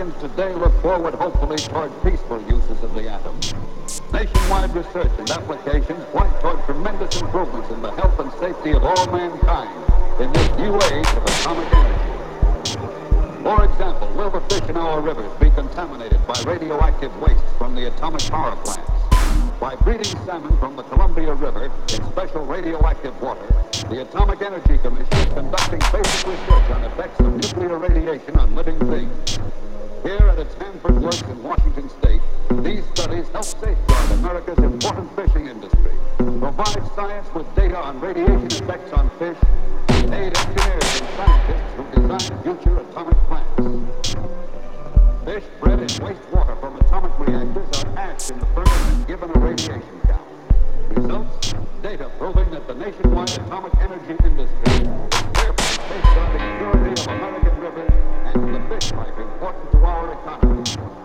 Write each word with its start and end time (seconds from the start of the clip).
Americans 0.00 0.30
today 0.30 0.54
look 0.54 0.72
forward 0.80 1.14
hopefully 1.14 1.58
toward 1.58 1.92
peaceful 2.02 2.40
uses 2.48 2.82
of 2.82 2.94
the 2.94 3.06
atom. 3.06 3.38
Nationwide 4.12 4.74
research 4.74 5.10
and 5.18 5.30
applications 5.30 6.02
point 6.06 6.32
toward 6.40 6.64
tremendous 6.64 7.20
improvements 7.20 7.70
in 7.70 7.82
the 7.82 7.90
health 7.92 8.18
and 8.18 8.32
safety 8.40 8.70
of 8.70 8.82
all 8.82 9.06
mankind 9.12 9.68
in 10.18 10.32
this 10.32 10.48
new 10.56 10.74
age 10.74 11.06
of 11.06 11.24
atomic 11.24 11.72
energy. 11.74 13.42
For 13.42 13.64
example, 13.64 14.08
will 14.16 14.30
the 14.30 14.40
fish 14.48 14.70
in 14.70 14.76
our 14.78 15.02
rivers 15.02 15.30
be 15.38 15.50
contaminated 15.50 16.26
by 16.26 16.40
radioactive 16.46 17.14
waste 17.20 17.44
from 17.58 17.74
the 17.74 17.88
atomic 17.88 18.22
power 18.22 18.56
plants? 18.56 18.90
By 19.60 19.76
breeding 19.76 20.16
salmon 20.24 20.56
from 20.58 20.76
the 20.76 20.82
Columbia 20.84 21.34
River 21.34 21.66
in 21.66 22.04
special 22.12 22.46
radioactive 22.46 23.20
water, 23.20 23.46
the 23.90 24.00
Atomic 24.00 24.40
Energy 24.40 24.78
Commission 24.78 25.12
is 25.12 25.34
conducting 25.34 25.78
basic 25.92 26.26
research 26.26 26.70
on 26.70 26.84
effects 26.84 27.20
of 27.20 27.34
nuclear 27.34 27.76
radiation 27.76 28.38
on 28.38 28.54
living. 28.54 28.79
Here 30.02 30.16
at 30.16 30.38
its 30.38 30.54
Hanford 30.54 31.02
Works 31.02 31.20
in 31.20 31.42
Washington 31.42 31.90
State, 31.90 32.22
these 32.62 32.82
studies 32.94 33.28
help 33.28 33.44
safeguard 33.44 34.10
America's 34.12 34.58
important 34.58 35.14
fishing 35.14 35.46
industry, 35.46 35.92
provide 36.16 36.82
science 36.94 37.28
with 37.34 37.54
data 37.54 37.76
on 37.76 38.00
radiation 38.00 38.46
effects 38.46 38.94
on 38.94 39.10
fish, 39.18 39.36
and 39.90 40.14
aid 40.14 40.34
engineers 40.38 41.00
and 41.00 41.08
scientists 41.16 41.74
who 41.76 42.00
design 42.00 42.42
future 42.42 42.78
atomic 42.78 43.16
plants. 43.28 44.14
Fish 45.26 45.44
bred 45.60 45.80
in 45.80 45.88
wastewater 45.88 46.58
from 46.60 46.76
atomic 46.76 47.18
reactors 47.18 47.84
are 47.84 47.90
hatched 47.94 48.30
in 48.30 48.38
the 48.38 48.46
furnace 48.46 48.88
and 48.92 49.06
given 49.06 49.30
a 49.30 49.38
radiation 49.38 50.00
count. 50.06 50.28
Results? 50.96 51.54
Data 51.82 52.10
proving 52.18 52.50
that 52.52 52.66
the 52.66 52.74
nationwide 52.74 53.30
atomic 53.32 53.74
energy 53.76 54.16
industry 54.24 54.69
important 60.26 60.99